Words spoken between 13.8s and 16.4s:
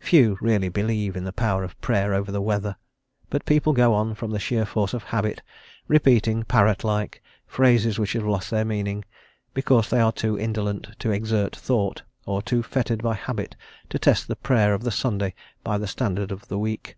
to test the Prayer of the Sunday by the standard